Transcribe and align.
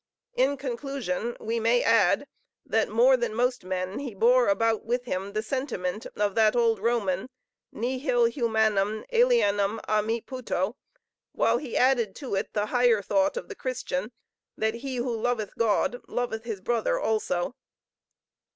In 0.33 0.57
conclusion 0.57 1.37
we 1.39 1.59
may 1.59 1.83
add, 1.83 2.25
that 2.65 2.89
more 2.89 3.15
than 3.15 3.35
most 3.35 3.63
men 3.63 3.99
he 3.99 4.15
bore 4.15 4.47
about 4.47 4.83
with 4.83 5.03
him 5.05 5.33
the 5.33 5.43
sentiment 5.43 6.07
of 6.15 6.33
that 6.33 6.55
old 6.55 6.79
Roman, 6.79 7.29
"Nihil 7.71 8.25
humanum 8.25 9.05
alienum 9.13 9.79
a 9.87 10.01
me 10.01 10.19
puto," 10.21 10.75
while 11.33 11.59
he 11.59 11.77
added 11.77 12.15
to 12.15 12.33
it 12.33 12.51
the 12.53 12.65
higher 12.65 13.03
thought 13.03 13.37
of 13.37 13.47
the 13.47 13.53
Christian, 13.53 14.11
that 14.57 14.73
he 14.73 14.95
who 14.95 15.15
loveth 15.15 15.55
God 15.55 16.01
loveth 16.07 16.45
his 16.45 16.61
brother 16.61 16.99
also. 16.99 17.53